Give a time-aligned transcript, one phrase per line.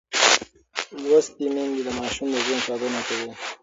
[1.01, 3.31] لوستې میندې د ماشوم د ژوند ساتنه کوي.